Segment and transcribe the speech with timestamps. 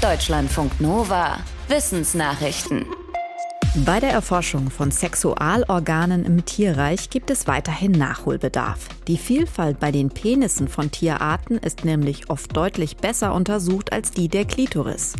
[0.00, 1.40] Deutschlandfunk Nova.
[1.68, 2.86] Wissensnachrichten.
[3.84, 8.88] Bei der Erforschung von Sexualorganen im Tierreich gibt es weiterhin Nachholbedarf.
[9.10, 14.28] Die Vielfalt bei den Penissen von Tierarten ist nämlich oft deutlich besser untersucht als die
[14.28, 15.14] der Klitoris.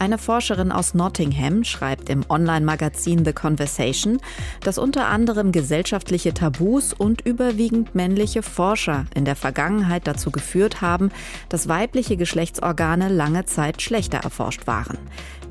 [0.00, 4.18] Eine Forscherin aus Nottingham schreibt im Online-Magazin The Conversation,
[4.64, 11.12] dass unter anderem gesellschaftliche Tabus und überwiegend männliche Forscher in der Vergangenheit dazu geführt haben,
[11.48, 14.98] dass weibliche Geschlechtsorgane lange Zeit schlechter erforscht waren.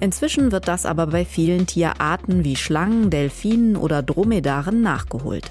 [0.01, 5.49] Inzwischen wird das aber bei vielen Tierarten wie Schlangen, Delfinen oder Dromedaren nachgeholt.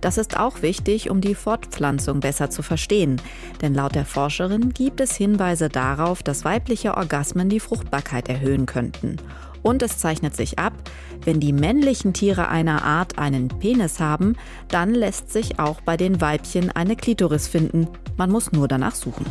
[0.00, 3.20] Das ist auch wichtig, um die Fortpflanzung besser zu verstehen.
[3.60, 9.16] Denn laut der Forscherin gibt es Hinweise darauf, dass weibliche Orgasmen die Fruchtbarkeit erhöhen könnten.
[9.62, 10.72] Und es zeichnet sich ab,
[11.24, 14.36] wenn die männlichen Tiere einer Art einen Penis haben,
[14.68, 17.86] dann lässt sich auch bei den Weibchen eine Klitoris finden.
[18.16, 19.26] Man muss nur danach suchen.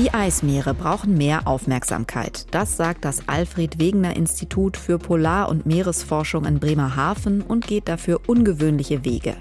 [0.00, 2.46] Die Eismeere brauchen mehr Aufmerksamkeit.
[2.52, 8.22] Das sagt das Alfred Wegener Institut für Polar- und Meeresforschung in Bremerhaven und geht dafür
[8.26, 9.36] ungewöhnliche Wege.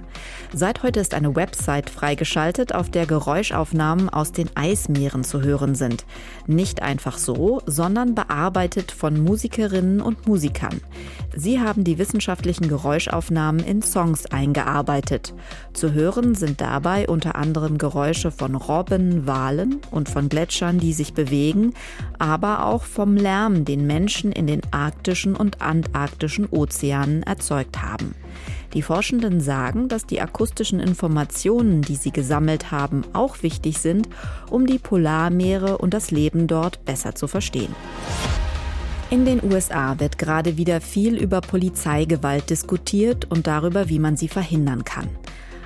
[0.51, 6.05] Seit heute ist eine Website freigeschaltet, auf der Geräuschaufnahmen aus den Eismeeren zu hören sind.
[6.45, 10.81] Nicht einfach so, sondern bearbeitet von Musikerinnen und Musikern.
[11.33, 15.33] Sie haben die wissenschaftlichen Geräuschaufnahmen in Songs eingearbeitet.
[15.71, 21.13] Zu hören sind dabei unter anderem Geräusche von Robben, Walen und von Gletschern, die sich
[21.13, 21.73] bewegen,
[22.17, 28.15] aber auch vom Lärm, den Menschen in den arktischen und antarktischen Ozeanen erzeugt haben.
[28.73, 34.09] Die Forschenden sagen, dass die akustischen Informationen, die sie gesammelt haben, auch wichtig sind,
[34.49, 37.75] um die Polarmeere und das Leben dort besser zu verstehen.
[39.11, 44.27] In den USA wird gerade wieder viel über Polizeigewalt diskutiert und darüber, wie man sie
[44.27, 45.09] verhindern kann.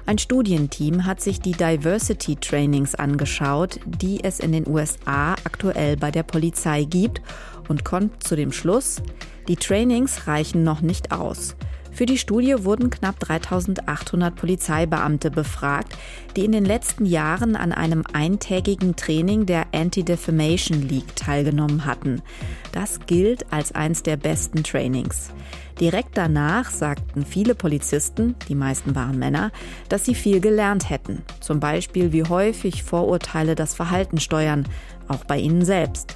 [0.06, 6.12] Ein Studienteam hat sich die Diversity Trainings angeschaut, die es in den USA aktuell bei
[6.12, 7.22] der Polizei gibt
[7.70, 9.02] und kommt zu dem Schluss,
[9.48, 11.56] die Trainings reichen noch nicht aus.
[11.94, 15.96] Für die Studie wurden knapp 3800 Polizeibeamte befragt,
[16.36, 22.24] die in den letzten Jahren an einem eintägigen Training der Anti-Defamation League teilgenommen hatten.
[22.72, 25.30] Das gilt als eins der besten Trainings.
[25.80, 29.52] Direkt danach sagten viele Polizisten, die meisten waren Männer,
[29.88, 31.22] dass sie viel gelernt hätten.
[31.42, 34.68] Zum Beispiel, wie häufig Vorurteile das Verhalten steuern,
[35.08, 36.16] auch bei ihnen selbst.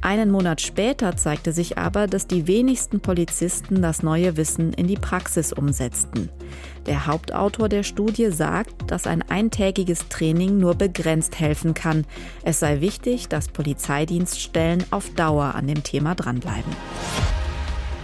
[0.00, 4.96] Einen Monat später zeigte sich aber, dass die wenigsten Polizisten das neue Wissen in die
[4.96, 6.30] Praxis umsetzten.
[6.86, 12.06] Der Hauptautor der Studie sagt, dass ein eintägiges Training nur begrenzt helfen kann.
[12.42, 16.72] Es sei wichtig, dass Polizeidienststellen auf Dauer an dem Thema dranbleiben.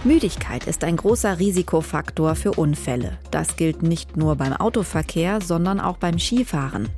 [0.03, 3.17] Müdigkeit ist ein großer Risikofaktor für Unfälle.
[3.31, 6.89] Das gilt nicht nur beim Autoverkehr, sondern auch beim Skifahren.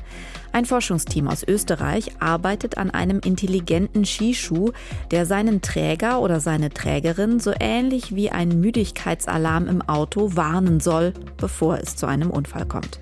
[0.57, 4.71] Ein Forschungsteam aus Österreich arbeitet an einem intelligenten Skischuh,
[5.11, 11.13] der seinen Träger oder seine Trägerin so ähnlich wie ein Müdigkeitsalarm im Auto warnen soll,
[11.37, 12.99] bevor es zu einem Unfall kommt.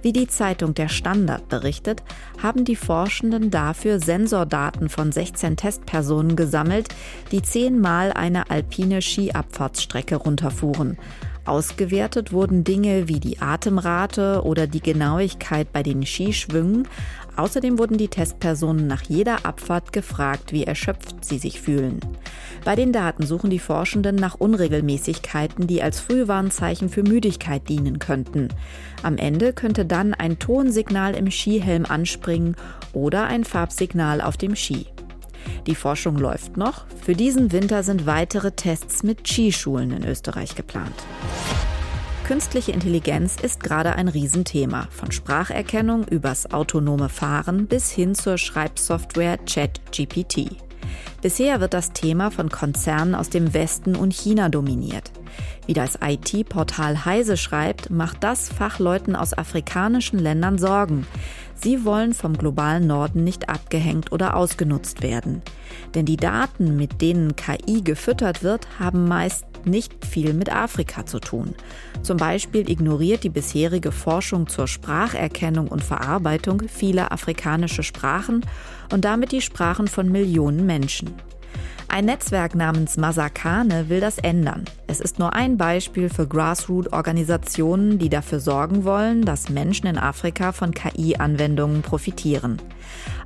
[0.00, 2.02] Wie die Zeitung Der Standard berichtet,
[2.42, 6.88] haben die Forschenden dafür Sensordaten von 16 Testpersonen gesammelt,
[7.30, 10.96] die zehnmal eine alpine Skiabfahrtsstrecke runterfuhren.
[11.46, 16.88] Ausgewertet wurden Dinge wie die Atemrate oder die Genauigkeit bei den Skischwüngen.
[17.36, 22.00] Außerdem wurden die Testpersonen nach jeder Abfahrt gefragt, wie erschöpft sie sich fühlen.
[22.64, 28.48] Bei den Daten suchen die Forschenden nach Unregelmäßigkeiten, die als Frühwarnzeichen für Müdigkeit dienen könnten.
[29.02, 32.56] Am Ende könnte dann ein Tonsignal im Skihelm anspringen
[32.92, 34.86] oder ein Farbsignal auf dem Ski.
[35.66, 36.84] Die Forschung läuft noch.
[37.04, 40.94] Für diesen Winter sind weitere Tests mit Skischulen in Österreich geplant.
[42.24, 49.38] Künstliche Intelligenz ist gerade ein Riesenthema, von Spracherkennung übers autonome Fahren bis hin zur Schreibsoftware
[49.38, 50.56] ChatGPT.
[51.22, 55.12] Bisher wird das Thema von Konzernen aus dem Westen und China dominiert.
[55.66, 61.06] Wie das IT-Portal Heise schreibt, macht das Fachleuten aus afrikanischen Ländern Sorgen.
[61.54, 65.42] Sie wollen vom globalen Norden nicht abgehängt oder ausgenutzt werden.
[65.94, 71.18] Denn die Daten, mit denen KI gefüttert wird, haben meist nicht viel mit Afrika zu
[71.18, 71.54] tun.
[72.02, 78.46] Zum Beispiel ignoriert die bisherige Forschung zur Spracherkennung und Verarbeitung viele afrikanische Sprachen
[78.92, 81.14] und damit die Sprachen von Millionen Menschen.
[81.88, 84.64] Ein Netzwerk namens Masakane will das ändern.
[84.86, 90.52] Es ist nur ein Beispiel für Grassroot-Organisationen, die dafür sorgen wollen, dass Menschen in Afrika
[90.52, 92.60] von KI-Anwendungen profitieren.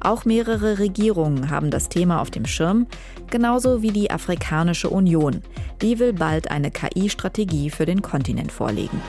[0.00, 2.86] Auch mehrere Regierungen haben das Thema auf dem Schirm,
[3.30, 5.42] genauso wie die Afrikanische Union.
[5.82, 9.00] Die will bald eine KI-Strategie für den Kontinent vorlegen.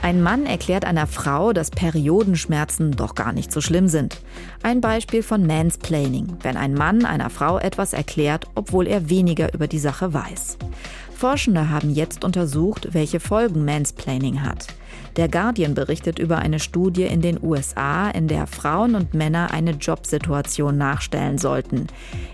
[0.00, 4.20] Ein Mann erklärt einer Frau, dass Periodenschmerzen doch gar nicht so schlimm sind.
[4.62, 9.66] Ein Beispiel von Mansplaining, wenn ein Mann einer Frau etwas erklärt, obwohl er weniger über
[9.66, 10.56] die Sache weiß.
[11.14, 14.68] Forschende haben jetzt untersucht, welche Folgen Mansplaining hat.
[15.16, 19.72] Der Guardian berichtet über eine Studie in den USA, in der Frauen und Männer eine
[19.72, 21.86] Jobsituation nachstellen sollten.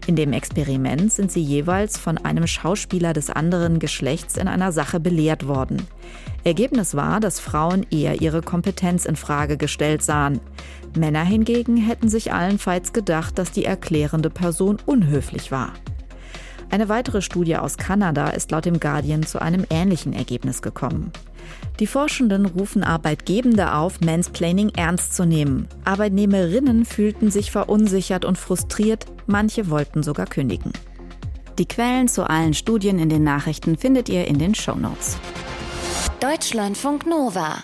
[0.07, 5.01] In dem Experiment sind sie jeweils von einem Schauspieler des anderen Geschlechts in einer Sache
[5.01, 5.87] belehrt worden.
[6.45, 10.41] Ergebnis war, dass Frauen eher ihre Kompetenz in Frage gestellt sahen.
[10.97, 15.73] Männer hingegen hätten sich allenfalls gedacht, dass die erklärende Person unhöflich war.
[16.71, 21.13] Eine weitere Studie aus Kanada ist laut dem Guardian zu einem ähnlichen Ergebnis gekommen.
[21.81, 25.69] Die Forschenden rufen Arbeitgebende auf, Mansplaining ernst zu nehmen.
[25.85, 30.73] Arbeitnehmerinnen fühlten sich verunsichert und frustriert, manche wollten sogar kündigen.
[31.59, 35.19] Die Quellen zu allen Studien in den Nachrichten findet ihr in den Show Notes.
[36.21, 37.63] Deutschlandfunk Nova